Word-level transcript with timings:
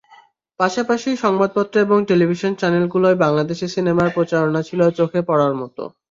পাশাপাশি 0.59 1.09
সংবাদপত্র 1.23 1.75
এবং 1.79 1.97
টেলিভিশন 2.09 2.51
চ্যানেলগুলোয় 2.55 3.17
বাংলাদেশি 3.23 3.65
সিনেমার 3.75 4.07
প্রচারণা 4.15 4.61
ছিল 4.69 4.81
চোখে 4.99 5.19
পড়ার 5.29 5.53
মতো। 5.61 5.83